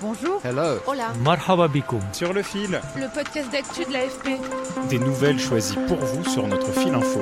[0.00, 0.40] Bonjour.
[0.44, 0.78] Hello.
[0.86, 1.12] Hola.
[1.24, 2.00] Marhaba bikoum.
[2.12, 4.38] Sur le fil, Le podcast d'actu de l'AFP.
[4.88, 7.20] des nouvelles choisies pour vous sur notre fil info.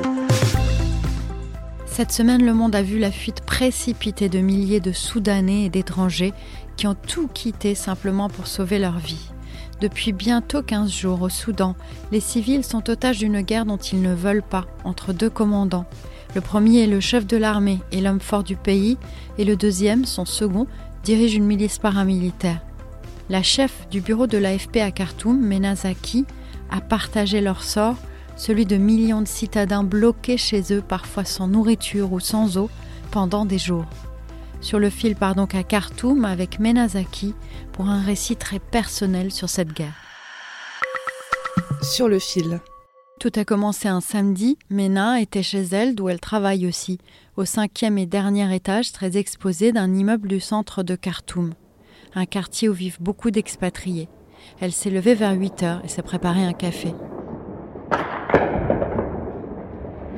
[1.86, 6.34] Cette semaine, le monde a vu la fuite précipitée de milliers de Soudanais et d'étrangers
[6.76, 9.30] qui ont tout quitté simplement pour sauver leur vie.
[9.80, 11.74] Depuis bientôt 15 jours au Soudan,
[12.12, 15.86] les civils sont otages d'une guerre dont ils ne veulent pas, entre deux commandants.
[16.34, 18.98] Le premier est le chef de l'armée et l'homme fort du pays,
[19.38, 20.66] et le deuxième, son second,
[21.06, 22.60] dirige une milice paramilitaire.
[23.28, 26.24] La chef du bureau de l'AFP à Khartoum, Menazaki,
[26.68, 27.94] a partagé leur sort,
[28.36, 32.68] celui de millions de citadins bloqués chez eux, parfois sans nourriture ou sans eau,
[33.12, 33.86] pendant des jours.
[34.60, 37.36] Sur le fil part donc à Khartoum avec Menazaki
[37.72, 39.94] pour un récit très personnel sur cette guerre.
[41.82, 42.58] Sur le fil.
[43.18, 44.58] Tout a commencé un samedi.
[44.68, 46.98] Mena était chez elle, d'où elle travaille aussi,
[47.38, 51.54] au cinquième et dernier étage, très exposé d'un immeuble du centre de Khartoum,
[52.14, 54.10] un quartier où vivent beaucoup d'expatriés.
[54.60, 56.94] Elle s'est levée vers 8 heures et s'est préparé un café.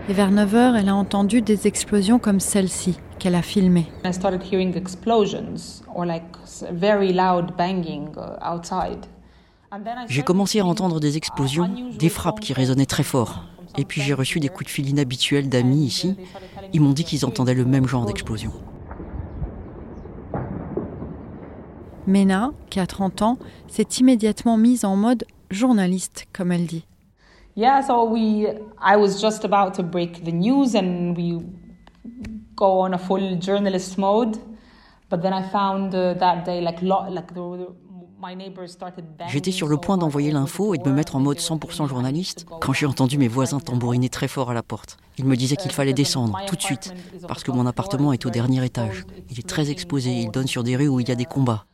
[0.08, 3.86] Et vers 9 heures, elle a entendu des explosions comme celle-ci, qu'elle a filmée.
[4.04, 6.24] I started hearing explosions or like
[6.72, 9.06] very loud banging uh, outside.
[9.70, 13.02] And then I J'ai commencé à entendre des explosions, des frappes qui résonnaient calls très
[13.02, 13.28] fort.
[13.28, 16.16] from Et puis j'ai reçu des coups de fil inhabituels d'amis ici.
[16.72, 18.50] Ils m'ont dit qu'ils entendaient le même genre d'explosion.
[22.06, 26.86] Mena, qui a 30 ans, s'est immédiatement mise en mode journaliste, comme elle dit.
[27.54, 28.46] Yeah, so we
[28.80, 31.42] I was just about to break the news and we
[32.56, 34.38] go on a full journalist mode.
[35.10, 36.80] But then I found uh, that day like
[39.28, 41.58] J'étais sur le point d'envoyer l'info et de me the mettre en mode they were
[41.58, 44.96] 100% telling me journaliste quand j'ai entendu mes voisins tambouriner très fort à la porte.
[45.18, 46.92] Ils me disaient qu'il fallait descendre tout de suite
[47.26, 49.04] parce que mon appartement est au dernier étage.
[49.30, 51.64] Il est très exposé, il donne sur des rues où il y a des combats.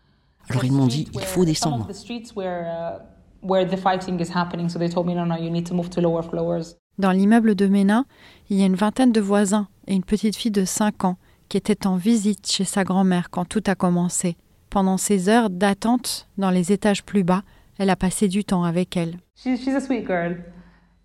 [0.51, 1.87] Alors ils m'ont dit il faut descendre.
[1.87, 5.15] Some of the streets where uh, where the fighting is happening, so they told me
[5.15, 6.77] no, no, you need to move to lower floors.
[6.99, 8.05] Dans l'immeuble de Mena,
[8.51, 11.17] il y a une vingtaine de voisins et une petite fille de 5 ans
[11.49, 14.37] qui était en visite chez sa grand-mère quand tout a commencé.
[14.75, 17.45] Pendant ces heures d'attente dans les étages plus bas,
[17.79, 19.21] elle a passé du temps avec elle.
[19.37, 20.35] She's she's a sweet girl,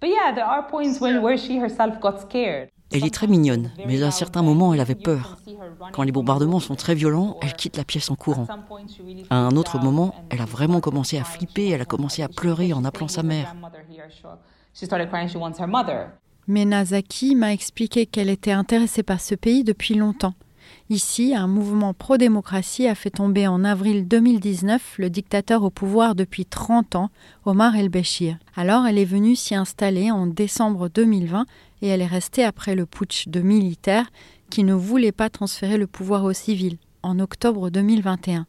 [0.01, 2.69] but yeah, there are points where where she herself got scared.
[2.91, 5.37] Elle est très mignonne, mais à un certain moment elle avait peur.
[5.93, 8.47] Quand les bombardements sont très violents, elle quitte la pièce en courant.
[9.29, 12.73] À un autre moment, elle a vraiment commencé à flipper, elle a commencé à pleurer
[12.73, 13.55] en appelant sa mère.
[14.73, 15.29] She started crying.
[15.29, 16.07] She wants her mother.
[16.47, 20.33] Menazaki m'a expliqué qu'elle était intéressée par ce pays depuis longtemps.
[20.91, 26.47] Ici, un mouvement pro-démocratie a fait tomber en avril 2019 le dictateur au pouvoir depuis
[26.47, 27.11] 30 ans,
[27.45, 28.37] Omar el-Béchir.
[28.55, 31.45] Alors elle est venue s'y installer en décembre 2020
[31.83, 34.09] et elle est restée après le putsch de militaires
[34.49, 38.47] qui ne voulaient pas transférer le pouvoir aux civils en octobre 2021,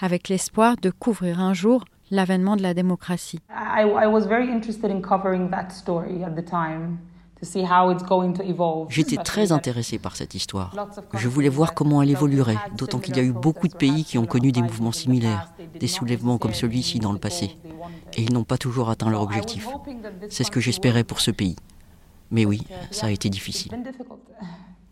[0.00, 3.38] avec l'espoir de couvrir un jour l'avènement de la démocratie.
[3.50, 6.98] I, I was very interested in covering that story at the time
[8.88, 10.74] J'étais très intéressée par cette histoire.
[11.14, 14.18] Je voulais voir comment elle évoluerait, d'autant qu'il y a eu beaucoup de pays qui
[14.18, 17.56] ont connu des mouvements similaires, des soulèvements comme celui-ci dans le passé,
[18.14, 19.68] et ils n'ont pas toujours atteint leur objectif.
[20.28, 21.56] C'est ce que j'espérais pour ce pays.
[22.30, 23.72] Mais oui, ça a été difficile.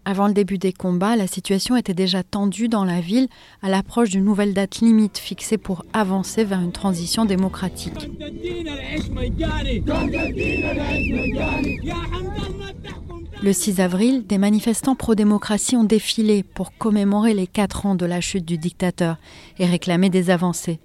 [0.09, 3.27] Avant le début des combats, la situation était déjà tendue dans la ville
[3.61, 8.09] à l'approche d'une nouvelle date limite fixée pour avancer vers une transition démocratique.
[13.43, 18.21] Le 6 avril, des manifestants pro-démocratie ont défilé pour commémorer les quatre ans de la
[18.21, 19.17] chute du dictateur
[19.59, 20.79] et réclamer des avancées.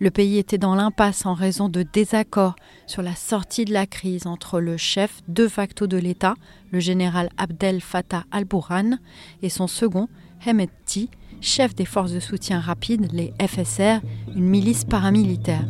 [0.00, 2.54] Le pays était dans l'impasse en raison de désaccords
[2.86, 6.34] sur la sortie de la crise entre le chef de facto de l'État,
[6.70, 8.98] le général Abdel Fattah al-Burhan,
[9.42, 10.08] et son second,
[10.46, 11.10] Hemedti,
[11.40, 14.00] chef des forces de soutien rapide, les FSR,
[14.36, 15.66] une milice paramilitaire.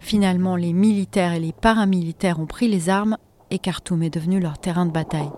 [0.00, 3.18] Finalement, les militaires et les paramilitaires ont pris les armes
[3.50, 5.30] et Khartoum est devenu leur terrain de bataille.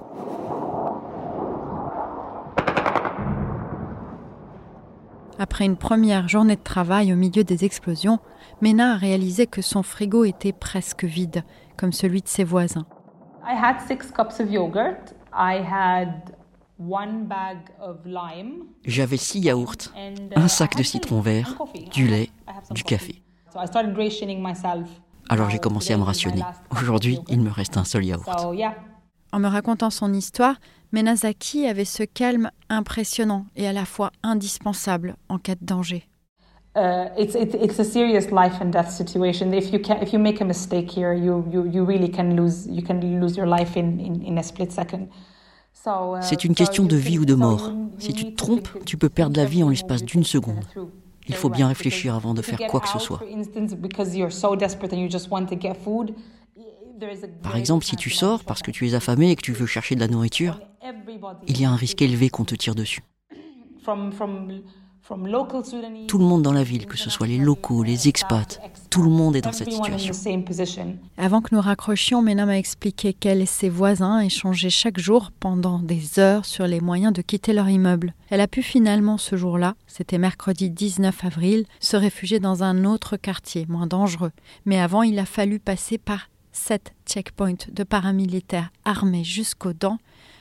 [5.39, 8.19] Après une première journée de travail au milieu des explosions,
[8.63, 11.45] Mena a réalisé que son frigo était presque vide,
[11.77, 12.87] comme celui de ses voisins.
[13.47, 15.15] I had six cups of yogurt.
[18.85, 19.93] J'avais six yaourts,
[20.35, 21.55] un sac de citron vert,
[21.93, 22.31] du lait,
[22.71, 23.23] du café.
[25.29, 26.43] Alors j'ai commencé à me rationner.
[26.71, 28.27] Aujourd'hui, il me reste un seul yaourt.
[29.33, 30.57] En me racontant son histoire,
[30.93, 36.07] Menazaki avait ce calme impressionnant et à la fois indispensable en cas de danger.
[36.77, 39.51] Uh, it's, it's a serious life and death situation.
[39.53, 42.67] If you can, if you make a mistake here, you, you, you really can lose,
[42.67, 45.09] you can lose your life in, in, in a split second.
[45.87, 47.73] Uh, C'est une question de vie ou de mort.
[47.99, 50.65] Si tu te trompes, tu peux perdre la vie en l'espace d'une seconde.
[51.29, 53.21] Il faut bien réfléchir avant de faire quoi que ce soit.
[57.43, 59.95] Par exemple, si tu sors parce que tu es affamé et que tu veux chercher
[59.95, 60.61] de la nourriture,
[61.47, 63.03] il y a un risque élevé qu'on te tire dessus.
[66.09, 68.61] Tout le monde dans la ville, que ce soit les locaux, les expats,
[68.91, 70.15] tout le monde est dans cette situation.
[71.17, 75.79] Avant que nous raccrochions, Mena m'a expliqué qu'elle et ses voisins échangeaient chaque jour pendant
[75.79, 78.15] des heures sur les moyens de quitter leur immeuble.
[78.31, 83.17] Elle a pu finalement ce jour-là, c'était mercredi 19 avril, se réfugier dans un autre
[83.17, 84.33] quartier, moins dangereux.
[84.65, 89.99] Mais avant, il a fallu passer par sept checkpoints de paramilitaires armés jusqu'aux dents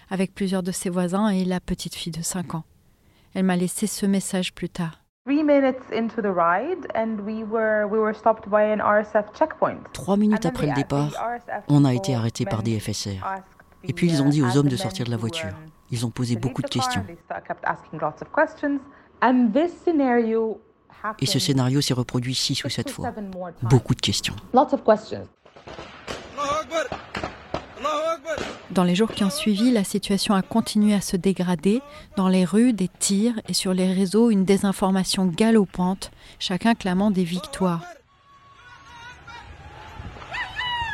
[0.09, 2.63] avec plusieurs de ses voisins et la petite fille de 5 ans.
[3.33, 5.03] Elle m'a laissé ce message plus tard.
[9.93, 11.11] Trois minutes après le départ,
[11.67, 13.23] on a été arrêté par des FSR.
[13.83, 15.53] Et puis ils ont dit aux hommes de sortir de la voiture.
[15.91, 17.05] Ils ont posé beaucoup de questions.
[21.19, 23.13] Et ce scénario s'est reproduit six ou sept fois.
[23.63, 24.35] Beaucoup de questions.
[28.71, 31.81] Dans les jours qui ont suivi, la situation a continué à se dégrader.
[32.17, 37.23] Dans les rues, des tirs et sur les réseaux, une désinformation galopante, chacun clamant des
[37.23, 37.83] victoires.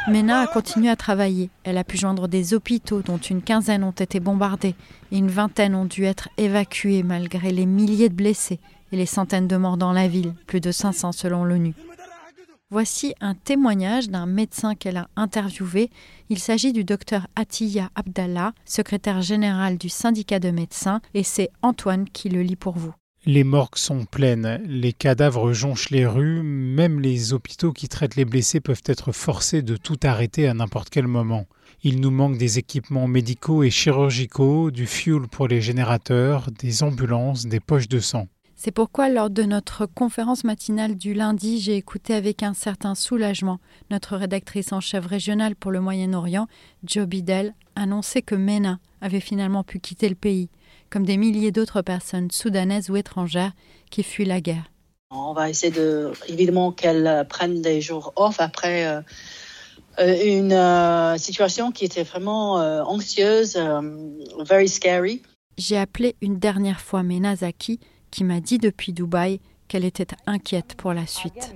[0.07, 1.49] Mena a continué à travailler.
[1.63, 4.75] Elle a pu joindre des hôpitaux dont une quinzaine ont été bombardés
[5.11, 8.59] et une vingtaine ont dû être évacués malgré les milliers de blessés
[8.91, 11.73] et les centaines de morts dans la ville, plus de 500 selon l'ONU.
[12.73, 15.89] Voici un témoignage d'un médecin qu'elle a interviewé.
[16.29, 22.07] Il s'agit du docteur Atiya Abdallah, secrétaire général du syndicat de médecins, et c'est Antoine
[22.07, 22.93] qui le lit pour vous.
[23.25, 28.23] Les morgues sont pleines, les cadavres jonchent les rues, même les hôpitaux qui traitent les
[28.23, 31.47] blessés peuvent être forcés de tout arrêter à n'importe quel moment.
[31.83, 37.47] Il nous manque des équipements médicaux et chirurgicaux, du fuel pour les générateurs, des ambulances,
[37.47, 38.29] des poches de sang.
[38.63, 43.59] C'est pourquoi lors de notre conférence matinale du lundi, j'ai écouté avec un certain soulagement
[43.89, 46.45] notre rédactrice en chef régionale pour le Moyen-Orient,
[46.83, 50.51] Joe Bidel, annoncer que Mena avait finalement pu quitter le pays,
[50.91, 53.53] comme des milliers d'autres personnes soudanaises ou étrangères
[53.89, 54.71] qui fuient la guerre.
[55.09, 59.01] On va essayer de, évidemment, qu'elle prenne des jours off après euh,
[59.97, 62.57] euh, une euh, situation qui était vraiment
[62.87, 63.57] anxieuse,
[64.45, 65.23] very scary.
[65.57, 67.79] J'ai appelé une dernière fois Mena Zaki
[68.11, 71.55] qui m'a dit depuis Dubaï qu'elle était inquiète pour la suite.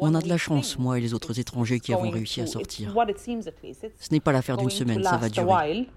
[0.00, 2.94] On a de la chance, moi et les autres étrangers qui avons réussi à sortir.
[3.98, 5.88] Ce n'est pas l'affaire d'une semaine, ça va durer.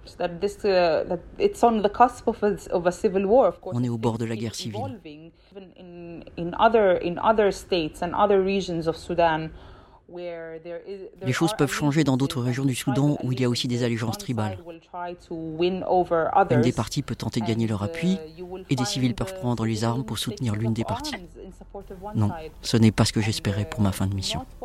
[3.74, 5.00] On est au bord de la guerre civile.
[10.16, 13.84] Les choses peuvent changer dans d'autres régions du Soudan où il y a aussi des
[13.84, 14.58] allégeances tribales.
[15.60, 18.20] Une des parties peut tenter de gagner leur appui
[18.70, 21.16] et des civils peuvent prendre les armes pour soutenir l'une des parties.
[22.16, 24.46] Non, ce n'est pas ce que j'espérais pour ma fin de mission.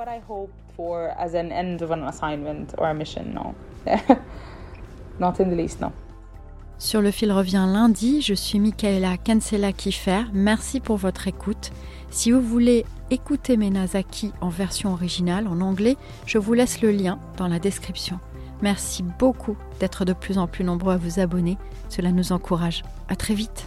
[6.78, 10.22] Sur le fil revient lundi, je suis Michaela Kansela Kiffer.
[10.32, 11.72] Merci pour votre écoute.
[12.10, 17.18] Si vous voulez écouter Menazaki en version originale, en anglais, je vous laisse le lien
[17.36, 18.20] dans la description.
[18.62, 21.58] Merci beaucoup d'être de plus en plus nombreux à vous abonner.
[21.88, 22.84] Cela nous encourage.
[23.08, 23.66] À très vite.